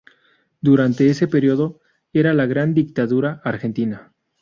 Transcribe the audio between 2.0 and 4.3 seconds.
era la Gran Dictadura argentina.